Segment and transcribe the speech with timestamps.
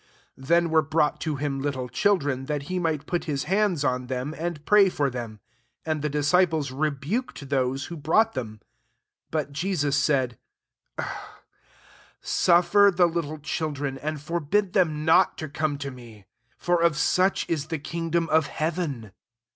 [0.41, 4.07] 13 Thbn were brought to him little children, that he might put hia hands on
[4.07, 5.37] them, and prayyor tkem:
[5.85, 8.61] and the dis ciples rebuked thoa^ ttfho brought them.
[9.29, 10.39] 14 But Jesus said,
[12.19, 16.25] Suf fer the little children, and for bid them not, to come to me:
[16.57, 19.11] for of such is the kingdom of heaven.